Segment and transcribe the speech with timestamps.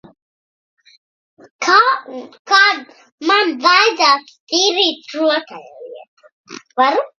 [1.65, 1.75] Kā
[2.13, 2.81] un kad
[3.31, 7.01] man vajadzētu tīrīt rotaļlietu?